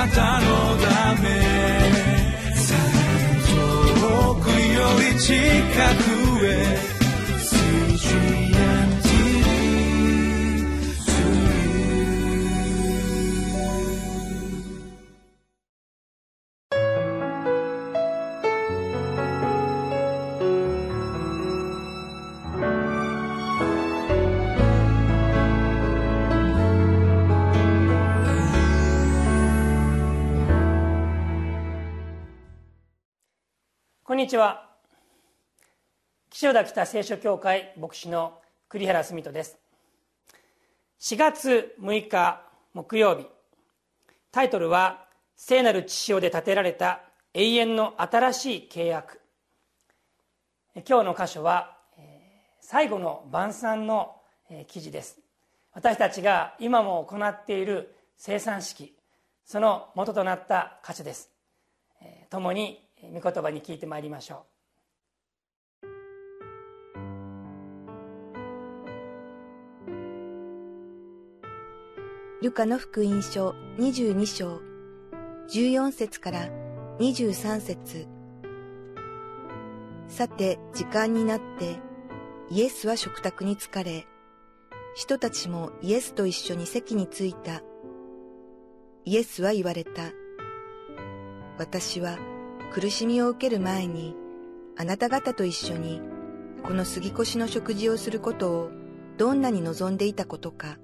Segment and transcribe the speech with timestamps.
[0.00, 0.46] なたの
[0.78, 1.28] ため。
[4.00, 5.34] 遠くより近
[6.04, 6.09] く。
[34.20, 34.68] にちは。
[36.28, 39.58] 岸田北聖書協会牧師の栗原澄人です。
[41.00, 42.42] 4月6日
[42.74, 43.26] 木曜日。
[44.30, 45.06] タイトルは
[45.36, 47.00] 「聖なる血潮で建てられた
[47.32, 49.22] 永遠の新しい契約」
[50.86, 51.78] 今日の箇所は
[52.60, 54.20] 最後の晩餐の
[54.66, 55.18] 記事です。
[55.72, 58.94] 私たちが今も行っている生産式
[59.46, 61.30] その元となった箇所です。
[62.28, 64.60] 共に御言葉に聞いてまいりましょう。
[72.42, 74.60] ルカの福音書22章
[75.50, 76.48] 14節から
[76.98, 78.08] 23節。
[80.08, 81.76] さて時間になって
[82.50, 84.06] イエスは食卓に疲れ
[84.94, 87.62] 人たちもイエスと一緒に席に着いた。
[89.04, 89.90] イエスは言われた。
[91.58, 92.18] 私は
[92.72, 94.14] 苦しみを受ける前に、
[94.76, 96.00] あなた方と一緒に、
[96.62, 98.70] この杉越の食事をすることを
[99.18, 100.78] どんなに望んでいたことか。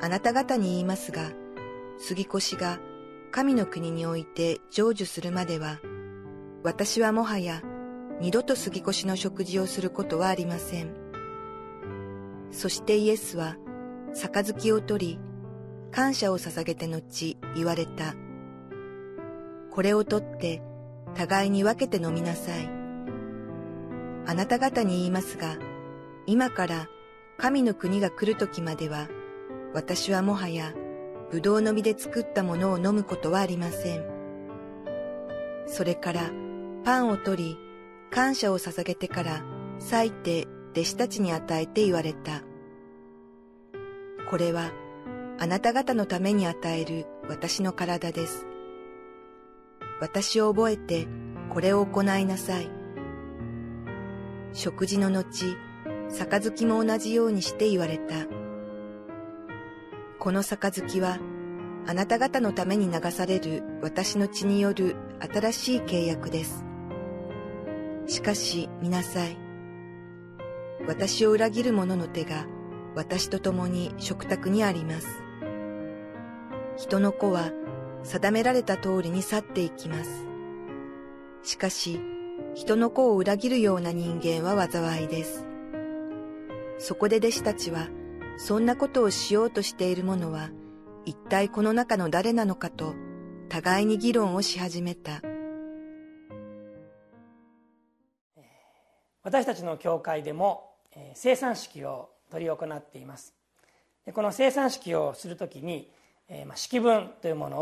[0.00, 1.30] あなた方に言いますが、
[1.98, 2.78] 杉越が
[3.30, 5.78] 神の国において成就するまでは、
[6.62, 7.62] 私はもはや
[8.18, 10.94] 二度と杉越の食事をすることはありません。
[12.50, 13.56] そしてイエスは、
[14.14, 15.18] 杯を取り、
[15.90, 18.14] 感謝を捧げて後言われた。
[19.70, 20.62] これを取って
[21.14, 22.68] 互いに分けて飲みなさい。
[24.26, 25.56] あなた方に言いますが、
[26.26, 26.88] 今から
[27.38, 29.08] 神の国が来る時までは、
[29.72, 30.74] 私はもはや、
[31.30, 34.04] ぶどうの実で作ったものを飲むことはありません。
[35.66, 36.30] それから、
[36.84, 37.58] パンを取り、
[38.10, 39.42] 感謝を捧げてから、
[39.78, 42.42] 裂いて弟子たちに与えて言われた。
[44.28, 44.70] これは、
[45.38, 48.49] あなた方のために与える私の体です。
[50.00, 51.06] 私を覚えて
[51.50, 52.70] これを行いなさい。
[54.52, 55.56] 食事の後、
[56.08, 58.14] 杯も同じようにして言われた。
[60.18, 61.18] この杯は、
[61.86, 66.64] あなた方のために流される私の血による新しい契約です。
[68.06, 69.38] しかし、見なさい。
[70.86, 72.46] 私を裏切る者の手が
[72.94, 75.22] 私と共に食卓にあります。
[76.76, 77.50] 人の子は
[78.04, 80.26] 定められた通りに去っていきます。
[81.42, 82.00] しかし、
[82.54, 85.46] 人の子を裏切るような人間は災いです。
[86.78, 87.88] そこで弟子たちは、
[88.36, 90.50] そんなことをしようとしている者は、
[91.04, 92.94] 一体この中の誰なのかと、
[93.48, 95.22] 互いに議論をし始めた。
[99.22, 100.70] 私たちの教会でも
[101.14, 103.34] 生産式を執り行っています
[104.12, 105.90] この生産式をするときに
[106.30, 107.58] えまあ、式文というもの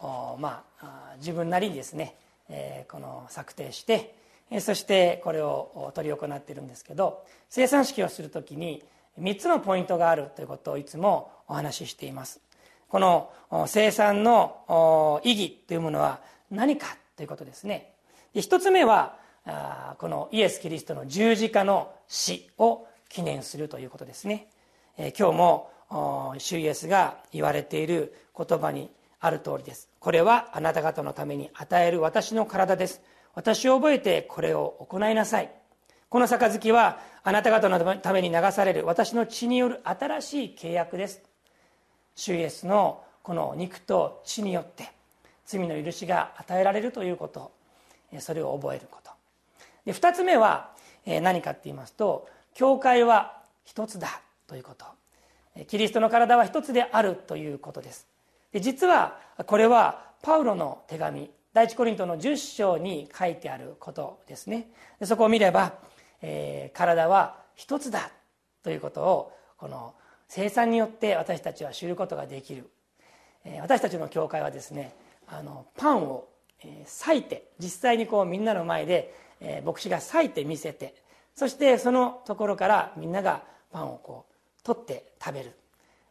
[0.00, 2.16] を、まあ、自分なりにですね、
[2.48, 4.14] えこの策定して、
[4.50, 8.82] えそしてこれを執り行っているんですけど生産式をする時に
[9.20, 12.40] 3つのポイントがあるということをいつもお話ししています。
[12.88, 13.30] この
[13.66, 16.20] 生産の意義というものは
[16.50, 17.92] 何かということですね。
[18.34, 19.16] で1つ目は
[19.98, 24.48] このイエス・キリストの十字架の死を記念するということですね。
[24.96, 29.88] 今日も主イエスが言われている言葉にある通りです。
[29.98, 33.02] これはあなた方のために与える私の体です。
[33.34, 35.50] 私を覚えてこれを行いなさい。
[36.08, 38.86] この杯はあなた方のために流される。
[38.86, 41.22] 私の血による新しい契約です。
[42.14, 44.90] 主イエスのこの肉と血によって
[45.44, 47.52] 罪の許しが与えられるということ。
[48.18, 49.10] それを覚えること。
[49.84, 50.70] で2つ目は
[51.04, 54.99] 何かって言いますと教会は一つだということ。
[55.66, 58.06] キリストの体は一つであるということです。
[58.52, 64.68] で実はこれはパウロの手紙第一コリントの10章に書いてあることですね。
[65.02, 65.74] そこを見れば、
[66.22, 68.10] えー、体は一つだ
[68.62, 69.94] ということをこの
[70.28, 72.70] 生産によって私たちは知ることができる、
[73.44, 74.94] えー、私たちの教会はですね
[75.26, 76.26] あのパンを、
[76.62, 80.94] 裂いて実際にこうみんなの前で、えー、牧師が裂いて見せて
[81.34, 83.42] そしてそのところからみんなが
[83.72, 84.29] パンをこう
[84.62, 85.52] 取って食べる、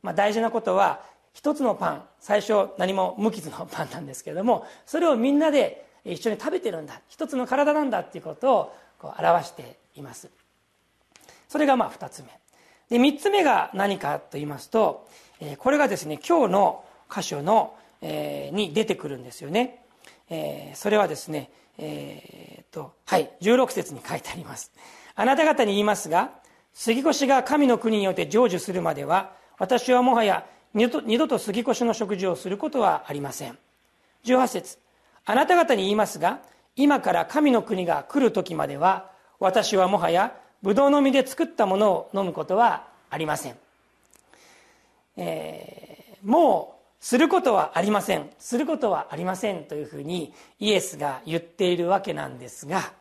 [0.01, 1.01] まあ、大事なことは
[1.33, 7.01] 一つのパン最初何も無傷のパンなんですけれどもそれをみんなで一緒に食べてるんだ。
[7.09, 10.29] 一つの体なんだっていうことをこう表しています。
[11.47, 12.27] それがまあ2つ目。
[12.89, 15.07] で3つ目が何かと言いますと
[15.59, 19.83] これがですね今日の箇所の、えー、に出てくるんですよね、
[20.29, 24.71] えー、それはですねえー、っとはい16節に書いてあります。
[25.15, 26.31] あなた方に言いますが
[26.73, 33.57] 杉越が神の国によって成就するまでは私はもはや二度と二度と杉越の食事をすることはありません。
[34.25, 34.77] 18節
[35.25, 36.39] あなた方に言いますが
[36.75, 43.55] 今から神の国が来る時までは私はもはやブドウの実で作ったものを飲むことはありません、
[45.17, 48.29] えー、もうすることはありません。
[48.39, 52.91] することはありませんというふうにイエスが言っているわけなんですが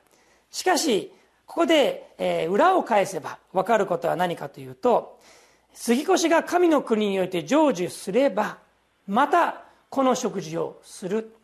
[0.50, 1.12] しかし
[1.48, 5.18] ここで、えー、裏を返せば分かることは何かというと
[5.72, 8.58] 杉越が神の国において成就すれば
[9.06, 11.34] またこの食事をする。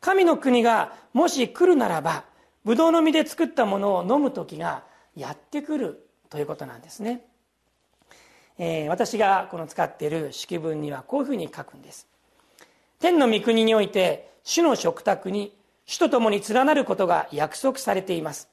[0.00, 2.24] 神の国がもし来るならば
[2.64, 4.84] ブドウの実で作ったものを飲む時が
[5.16, 7.22] やってくるということなんですね、
[8.58, 12.06] えー、私がこの使っている式文にはこういうふうに書くんです。
[13.00, 15.56] 天の御国において主の食卓に
[15.86, 18.51] 主と共に連なることが約束されています。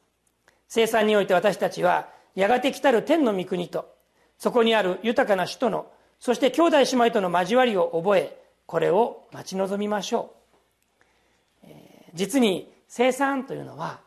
[0.70, 3.94] 生産において私たちはやがて来たる天の御国と
[4.38, 10.34] そこにある豊かな主とのそして兄弟姉妹との交わりを覚えこれを待ち望みましょ
[11.64, 14.00] う、えー、実に生産というのは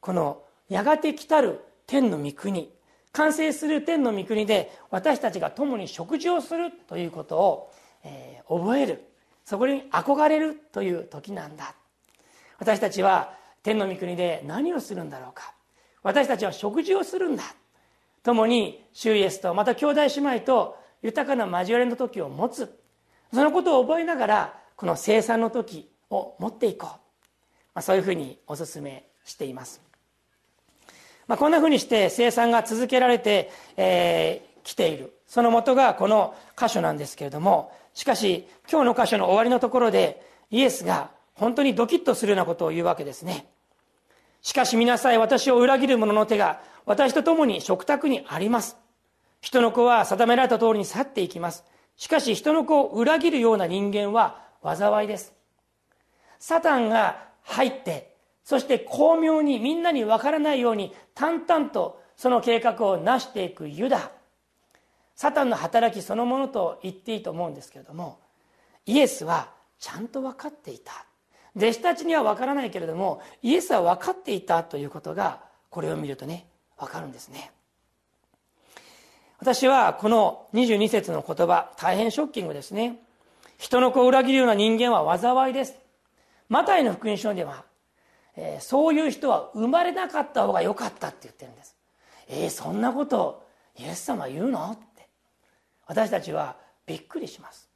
[0.00, 2.70] このやがて来たる天の御国
[3.12, 7.72] 完成する天の御国で私たちが共に食事をするということを、
[8.04, 9.04] えー、覚える。
[9.44, 11.74] そこに憧れるという時なんだ。
[12.58, 15.52] 私たちは天の御国で何をするんだろうか。
[16.02, 17.42] 私たちは食事をするんだ。
[18.22, 22.78] 共に主イエスとまた兄弟姉妹と豊かな交わりの時を持つ。
[23.32, 26.98] そのことを覚えながらこの生産の時を持っていこう、ま
[27.80, 29.82] あ、そういうふうにお勧めしています、
[31.26, 35.14] まあ、こんなふうにして生産が続けられてき、えー、ている。
[35.26, 43.46] その元がこの箇所なんですけれどもしかし今日の箇所の終わりのところでイエスが本当にドキッとするようなことを言うわけですね。
[44.42, 48.76] しかし見なさい私を裏切る者の手が私と共に食卓にあります。
[49.40, 51.64] 人の子は定められた通りに去っていきます。
[51.96, 55.32] しかし人の子を裏切るような人間は災いです。
[56.38, 64.10] サタンが入ってそして巧妙にみんなに分からないように淡々とその計画を成していくユダ。
[65.14, 68.20] サタンの働きそのものと言っていいと思うんですけれども
[68.86, 69.50] イエスは
[69.80, 71.07] ちゃんと分かっていた。
[71.58, 75.40] 弟子たちには分からないけれどもイエスは分かっていたということが
[75.70, 76.46] これを見るとね
[76.78, 77.50] 分かるんですね。
[79.40, 82.96] 私はこの22節の言葉大変ショッキングですね。
[83.56, 85.74] 人の子を裏切るような人間は災いです。
[86.48, 87.64] マタイの福音書では、
[88.36, 91.76] えー、そういう人は生まれなかった方が良かったって言ってるんです。
[92.28, 93.46] えー、そんなこと
[93.76, 94.70] イエス様言うの？
[94.72, 95.08] って。
[95.86, 96.56] 私たちは
[96.86, 97.68] びっくりします。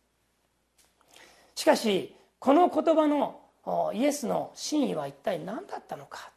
[1.55, 3.42] しかしこの言葉の
[3.95, 6.31] イエスの真意は一体何だったのか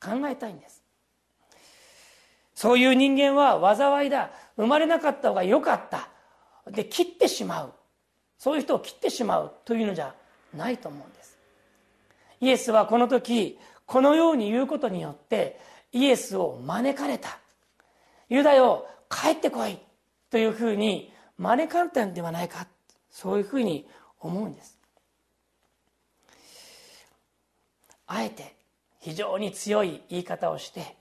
[0.00, 0.82] 考えたいんです。
[2.54, 4.30] そういう人間は災いだ。
[4.56, 6.08] 生まれなかった方が良かった。
[6.70, 7.72] で切ってしまう。
[8.38, 10.14] そういう人を切ってしまうというのじゃ
[10.54, 11.38] ないと思うんです。
[12.40, 15.58] イエスはこの時このように言うことによって
[15.92, 17.38] イエスを招かれた。
[18.28, 19.78] ユダよ帰ってこい
[20.30, 22.66] というふうに招かれたんではないか。
[23.10, 23.88] そういうふうに
[24.20, 24.78] 思うんです。
[28.06, 28.56] あえて
[29.00, 30.96] 非常に強い言い方をして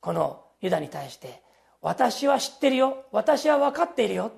[0.00, 1.42] このユダに対して
[1.80, 4.32] 「私は知ってるよ私は分かっているよ」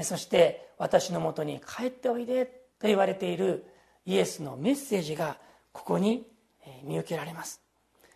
[0.00, 2.46] そして「私のもとに帰っておいで」
[2.80, 3.66] と言われている
[4.06, 5.36] イエスのメッセージが
[5.72, 6.26] ここに
[6.82, 7.60] 見受けられます。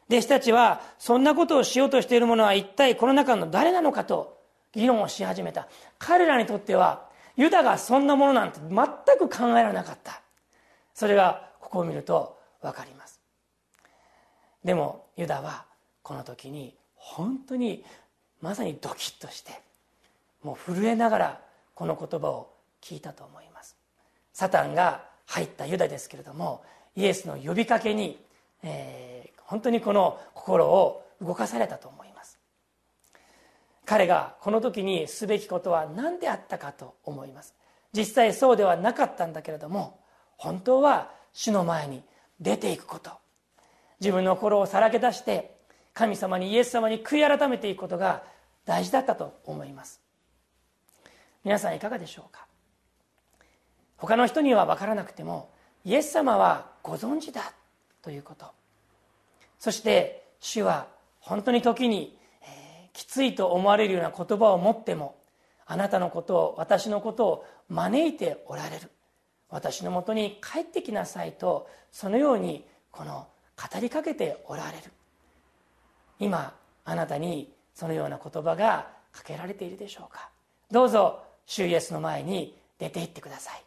[0.09, 4.41] 弟子たちはそんなことをしようとしている者は一体この中の誰なのかと
[4.73, 5.69] 議論をし始めた。
[5.99, 8.87] 彼らにとってはユダがそんなものなんて全
[9.19, 10.23] く考えられなかった。
[10.95, 12.36] それがここを見ると
[12.67, 13.21] 分かります。
[14.65, 15.67] でもユダは
[16.03, 17.85] この時に本当に
[18.41, 19.53] まさにドキッとして
[20.43, 21.41] もう震えながら
[21.75, 23.77] この言葉を聞いたと思います。
[24.33, 26.65] サタンが入ったユダですけれども
[26.97, 28.19] イエスの呼びかけに、
[28.65, 32.39] えー、本当にこの心を動かされたと思います。
[33.85, 37.55] 彼がこの時にすべきことは何であったかと思います。
[37.93, 40.01] 実際そうではなかったんだけれども
[40.37, 42.03] 本当は主の前に
[42.41, 43.11] 出ていくこと。
[44.01, 45.57] 自分の心をさらけ出して
[45.95, 48.23] 神様にイエス様に悔い改めていくことが
[48.65, 50.01] 大事だったと思います。
[51.45, 52.47] 皆さんいかがでしょうか？
[53.97, 55.51] 他の人には分からなくても
[55.85, 57.53] イエス様はご存知だ
[58.03, 58.47] ということ。
[59.59, 60.89] そして主は
[61.21, 65.17] 本当に時に、えー、きついと思われるような言葉を持っても
[65.65, 68.91] あなたのことを私のことを招いておられる。
[69.51, 74.93] 私のもとに帰ってきなさいとそのようにこの語りかけておられる。
[76.19, 80.31] 今あなたにそのような言葉がかけられているでしょうか。
[80.71, 83.66] どうぞ主イエスの前に出て行ってください。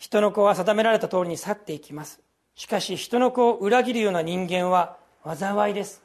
[0.00, 2.20] 人の子は定められた通りに去っていきます。
[2.54, 6.02] しかし人の子を裏切るような人間は災いです。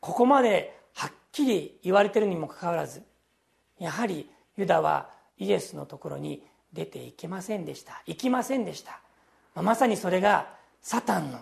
[0.00, 3.04] ここまではっきり言われてるにもかかわらず
[3.78, 8.02] やはりユダはイエスのところに出ていけませんでした。
[8.04, 9.00] 行きませんでした。
[9.54, 10.48] まさにそれが
[10.80, 11.38] サタンの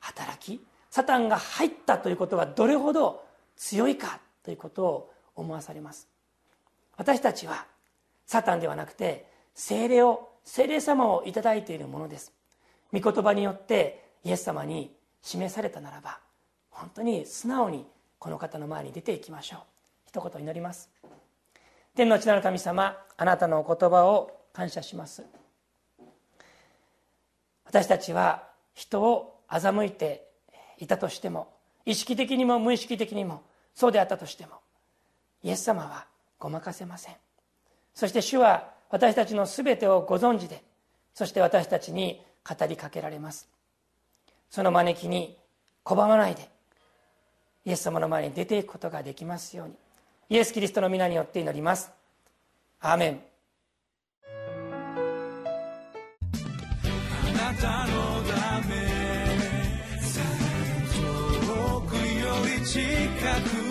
[0.00, 0.60] 働き。
[0.90, 6.08] サタンが入ったということはどれほど強いかということを思わされます。
[6.96, 7.64] 私たちは
[8.26, 12.32] サタンではなくて精霊を聖霊様をいただいているものです。
[12.92, 16.18] 御言葉によってイエス様に示されたならば
[16.70, 17.86] 本当に素直に
[18.18, 19.60] この方の前に出ていきましょう。
[20.06, 20.90] 一言祈ります。
[21.94, 25.24] 天の地なる神様あなたのお言葉を感謝します。
[27.64, 30.26] 私たちは人を欺いて
[30.78, 31.52] いたとしても
[31.86, 33.42] 意識的にも無意識的にも
[33.74, 34.52] そうであったとしても
[35.42, 36.06] イエス様は
[36.38, 37.14] ごまかせません。
[37.94, 40.62] そして主は私たちの全てをご存知で
[41.14, 43.48] そして私たちに語りかけられます。
[44.50, 45.36] その招きに
[45.84, 46.48] 拒まないで
[47.64, 49.74] イエス様の前に出ていくことができますように。
[50.28, 51.90] イエス・キリストの皆によって祈ります。
[52.80, 53.20] アーメン。
[57.28, 58.74] あなたのため
[60.94, 62.00] 遠くよ
[62.58, 62.80] り近
[63.66, 63.69] く